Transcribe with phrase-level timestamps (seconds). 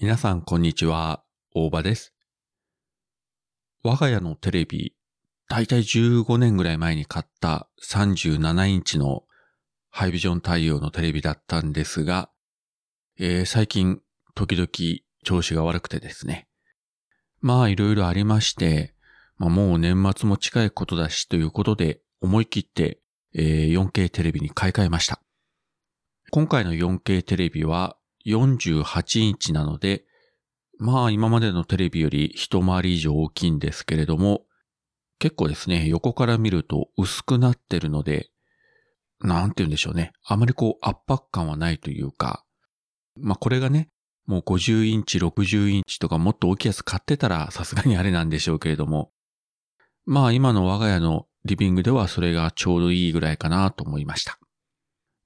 [0.00, 1.24] 皆さん、こんにちは。
[1.56, 2.14] 大場です。
[3.82, 4.94] 我が家のテレビ、
[5.48, 9.24] だいたい15年ぐらい前に買った37インチの
[9.90, 12.30] ハイビジョン対応のテレビだったんですが、
[13.18, 14.00] えー、最近、
[14.36, 14.68] 時々
[15.24, 16.46] 調子が悪くてですね。
[17.40, 18.94] まあ、いろいろありまして、
[19.36, 23.00] まあ、もう年末も近いことだしということで、思い切って、
[23.34, 25.20] えー、4K テレビに買い替えました。
[26.30, 27.97] 今回の 4K テレビは、
[28.28, 30.04] 48インチなので、
[30.78, 34.44] まあ今までのテレビより一回り以上大きいんですけれども、
[35.18, 38.30] 結構ですね、横から見ると薄くなってるので、
[39.20, 40.12] なんて言うんでしょうね。
[40.24, 42.44] あまりこう圧迫感はないというか、
[43.20, 43.88] まあこれがね、
[44.26, 49.10] もう50インチ、60インチとかもっと大きいやつ買ってたらさすがにあれなんでしょうけれども、
[50.04, 54.38] まあ今の我が家のリビングではそれがちょうどいいぐらいかなと思いました。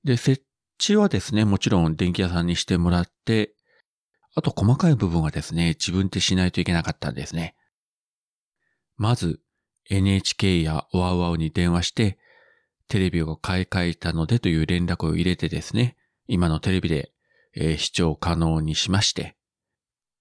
[0.04, 0.44] で、設
[0.82, 3.54] 置はですね、もちろん電気屋さんにしてもらって、
[4.34, 7.54] あと細かい部分はですね、自分でしないといけなかったんですね。
[8.96, 9.40] まず、
[9.90, 12.18] NHK やワウワウに電話して、
[12.88, 17.12] テレビを買い替えたのでという連絡を入れてですね、今のテレビで、
[17.54, 19.36] えー、視聴可能にしまして、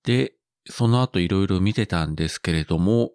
[0.04, 0.34] で、
[0.70, 3.12] その後いろいろ見てたんですけれども、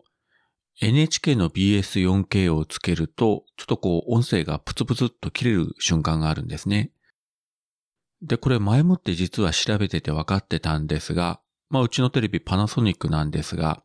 [0.80, 6.90] NHK の BS4K をつけると、ちょっとこう音声がプツプツっと切れる瞬間があるんですね。
[8.26, 13.82] で、これ前もって実は調べてて分かってたんですが、まあうちのテレビパナソニックなんですが、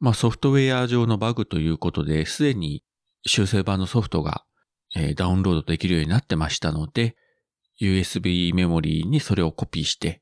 [0.00, 2.82] まあソフトウェア上のバグということで、すでに
[3.26, 4.44] 修正版のソフトが、
[4.96, 7.16] えー、ダウンロードできるようになってましたので、
[7.80, 10.20] USB メモリーにそれをコピーして、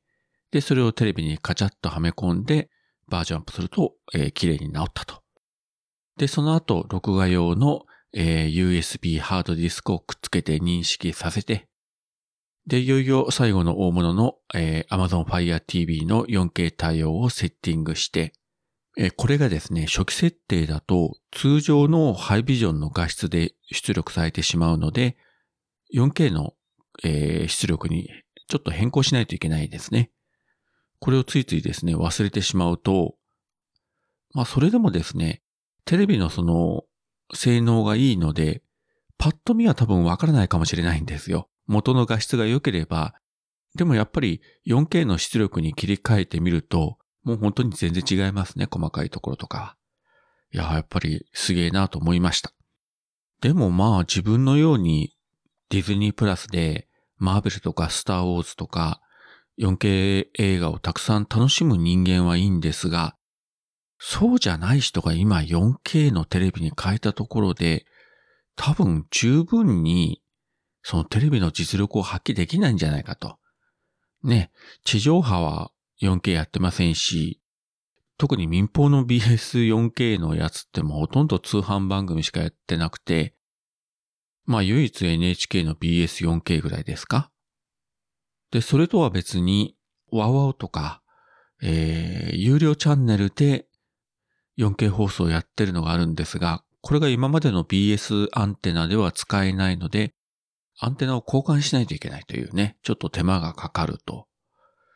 [0.51, 2.69] で、それをテレビにカチャッとはめ込んで、
[3.07, 5.21] バージョンアップすると、えー、綺麗に直ったと。
[6.17, 11.67] で、その後、録画用の、えー、USB ハードディスクをくっつけて認識させて、
[12.67, 18.33] で、いよいよ最後の大物の、えー、Amazon Fire TV の 4K 対応をセッティングして、
[18.97, 25.17] えー、これがですね、初期設定だと通常のハイビジョンの画質で出力されてしまうので、
[25.93, 26.53] 4K の、
[27.03, 28.09] えー、出力に
[28.47, 30.11] ちょっと変更しないといけないですね。
[30.99, 33.15] これをついついですね、忘れてしまうと、
[34.33, 35.43] まあそれでもですね、
[35.85, 36.83] テレビのその
[37.33, 38.63] 性能がいいので、
[39.19, 41.47] パッと見は多分わからないかもしれないんですよ。
[41.67, 43.15] 元の画質が良ければ、
[43.75, 49.77] でもやっぱり 4K の出力に切り替えてみると、もう本当に全然違いますね、細かいところとか。
[50.53, 52.51] いや、やっぱりすげえなと思いました。
[53.41, 55.15] でもまあ自分のように
[55.69, 56.87] ディズニープラスで
[57.17, 59.01] マーベルとかスターウォーズとか
[59.59, 63.15] 4K 映画をたくさん楽しむ人間はいいんですが、
[63.97, 67.85] そうじゃない人が今 4K のテレビに変えたところで、
[68.55, 70.21] 多分十分に
[70.87, 73.39] そのテレビの実力を発揮できないんじゃないかと。
[74.23, 74.51] ね、
[74.83, 77.41] 地上波は 4K やってませんし、
[78.19, 83.33] 特に民放の BS4K のやつってもほとんど通販番組しかやってなくて、
[84.45, 87.31] まあ唯一 NHK の BS4K ぐらいですか？
[88.51, 89.75] で、それとは別に、
[90.11, 91.01] ワウワウとか、
[91.63, 93.65] えー、有料チャンネルで
[94.59, 100.13] 4K 放送やってるのがあるんですが、これが今までの BS アンテナでは使えないので、
[100.79, 104.27] アンテナを交換しないといけないというね、ちょっと手間がかかると。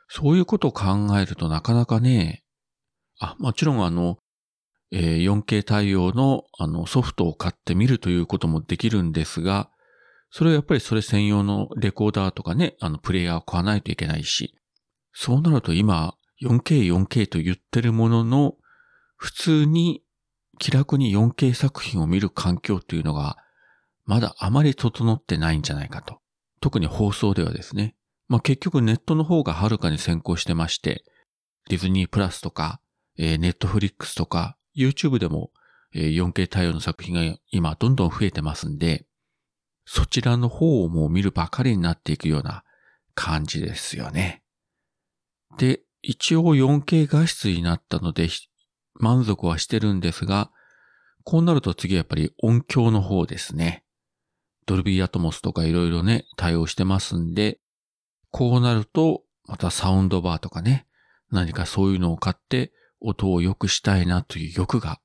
[0.08, 0.86] そういうことを考
[1.20, 2.44] えるとなかなかね、
[3.20, 4.18] あ、もちろんあの、
[4.92, 9.70] えー、4K 対応のあのソフトを買ってみるということもできるんですが、
[10.32, 14.56] それはやっぱりそれ専用のレコーダーとかね、あのプレイヤーを買わないといけないし、
[15.14, 18.56] そうなると今 4K、4K と言ってるものの、
[19.18, 20.04] 普通に
[20.60, 23.38] 気楽に 4K 作品を見る環境っていうのが
[24.10, 26.18] まだあまり整ってないんじゃないかと。
[26.62, 27.96] 特に放送ではですね。
[28.28, 31.04] まあ、結局ネットの方がはるかに先行してまして、
[31.70, 32.82] ディズニープラスとか、
[33.20, 35.52] えー、ネットフリックスとか、YouTube でも、
[35.94, 39.06] えー、4K 対応の作品が今どんどん増えてますんで、
[39.86, 42.64] そちらの方をもう見るばかりになっていくような
[43.14, 44.42] 感じですよね。
[45.60, 48.28] で、一応 4K 画質になったので
[48.96, 50.50] 満足はしてるんですが、
[51.26, 53.84] こうなると次はやっぱり音響の方ですね。
[54.70, 57.60] ドルビーアトモスとかいろいろね、対応してますんで、
[58.30, 60.86] こうなると、またサウンドバーとかね、
[61.32, 65.02] 何かそういうのを買って音を良くしたいなという欲が、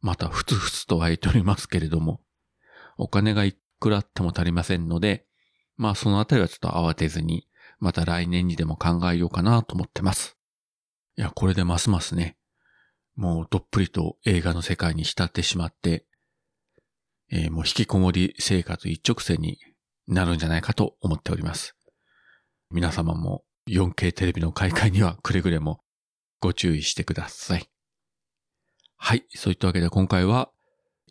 [0.00, 2.20] またふつふつと湧いておりますけれども、
[2.98, 5.26] お金がいくらあっても足りませんので、
[5.76, 7.48] まあそのあたりはちょっと慌てずに、
[7.80, 10.36] また来年にでも考えようかなと思ってます。
[11.18, 12.36] いや、これでますますね、
[13.16, 16.06] もうどっぷりと映画の世界に浸ってしまって、
[17.32, 19.58] えー、もう引きこもり生活一直線に
[20.08, 21.76] なるんじゃないかと思っております。
[22.70, 25.80] 皆様も 4K テレビの買い替えにはくれぐれも
[26.40, 27.70] ご注意してください。
[28.96, 29.24] はい。
[29.34, 30.50] そういったわけで今回は、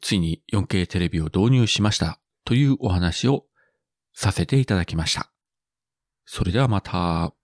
[0.02, 3.46] ついに 4K テレビを導入しましたというお話を
[4.14, 5.32] させていただきました。
[6.26, 7.39] それではまた。